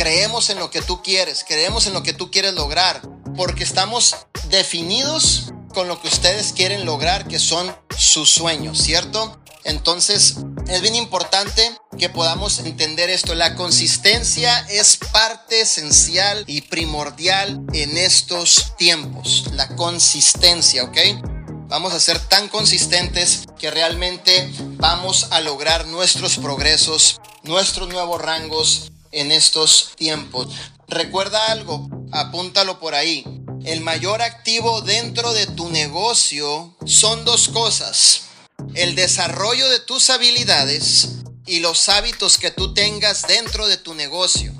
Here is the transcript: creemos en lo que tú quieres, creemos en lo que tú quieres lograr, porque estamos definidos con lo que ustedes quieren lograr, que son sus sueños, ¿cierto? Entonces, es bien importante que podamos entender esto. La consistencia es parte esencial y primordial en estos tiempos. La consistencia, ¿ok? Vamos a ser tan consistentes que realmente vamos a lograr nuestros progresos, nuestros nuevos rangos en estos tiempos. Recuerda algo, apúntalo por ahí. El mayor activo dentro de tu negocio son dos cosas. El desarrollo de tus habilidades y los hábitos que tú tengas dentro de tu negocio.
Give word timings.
creemos 0.00 0.48
en 0.48 0.58
lo 0.58 0.70
que 0.70 0.80
tú 0.80 1.02
quieres, 1.02 1.44
creemos 1.46 1.86
en 1.86 1.92
lo 1.92 2.02
que 2.02 2.14
tú 2.14 2.30
quieres 2.30 2.54
lograr, 2.54 3.02
porque 3.36 3.64
estamos 3.64 4.16
definidos 4.48 5.52
con 5.74 5.88
lo 5.88 6.00
que 6.00 6.08
ustedes 6.08 6.54
quieren 6.54 6.86
lograr, 6.86 7.28
que 7.28 7.38
son 7.38 7.76
sus 7.98 8.30
sueños, 8.30 8.78
¿cierto? 8.78 9.38
Entonces, 9.62 10.36
es 10.68 10.80
bien 10.80 10.94
importante 10.94 11.70
que 11.98 12.08
podamos 12.08 12.60
entender 12.60 13.10
esto. 13.10 13.34
La 13.34 13.56
consistencia 13.56 14.60
es 14.70 14.96
parte 15.12 15.60
esencial 15.60 16.44
y 16.46 16.62
primordial 16.62 17.60
en 17.74 17.98
estos 17.98 18.72
tiempos. 18.78 19.50
La 19.52 19.76
consistencia, 19.76 20.84
¿ok? 20.84 20.96
Vamos 21.68 21.92
a 21.92 22.00
ser 22.00 22.18
tan 22.20 22.48
consistentes 22.48 23.44
que 23.58 23.70
realmente 23.70 24.50
vamos 24.78 25.26
a 25.30 25.42
lograr 25.42 25.86
nuestros 25.88 26.38
progresos, 26.38 27.20
nuestros 27.42 27.90
nuevos 27.90 28.18
rangos 28.18 28.92
en 29.12 29.32
estos 29.32 29.92
tiempos. 29.96 30.48
Recuerda 30.88 31.50
algo, 31.50 31.88
apúntalo 32.12 32.80
por 32.80 32.94
ahí. 32.94 33.24
El 33.64 33.82
mayor 33.82 34.22
activo 34.22 34.80
dentro 34.80 35.32
de 35.32 35.46
tu 35.46 35.68
negocio 35.70 36.76
son 36.86 37.24
dos 37.24 37.48
cosas. 37.48 38.22
El 38.74 38.94
desarrollo 38.94 39.68
de 39.68 39.80
tus 39.80 40.10
habilidades 40.10 41.08
y 41.46 41.60
los 41.60 41.88
hábitos 41.88 42.38
que 42.38 42.50
tú 42.50 42.74
tengas 42.74 43.26
dentro 43.26 43.66
de 43.66 43.76
tu 43.76 43.94
negocio. 43.94 44.54